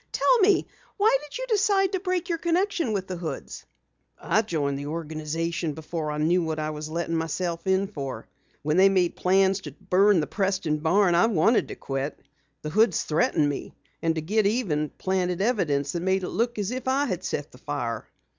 [0.11, 0.65] "Tell me,
[0.97, 3.67] why did you decide to break your connection with the Hoods?"
[4.19, 8.27] "I joined the organization before I knew what I was letting myself in for.
[8.63, 12.19] When they made plans to burn the Preston barn, I wanted to quit.
[12.63, 16.71] The Hoods threatened me, and to get even, planted evidence that made it look as
[16.71, 18.07] if I had set the fire."